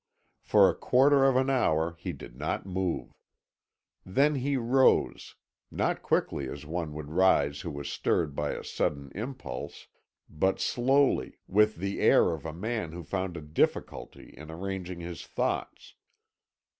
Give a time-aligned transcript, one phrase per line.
[0.41, 3.11] For a quarter of an hour he did not move.
[4.03, 5.35] Then he rose
[5.69, 9.85] not quickly, as one would rise who was stirred by a sudden impulse,
[10.27, 15.23] but slowly, with the air of a man who found a difficulty in arranging his
[15.23, 15.93] thoughts.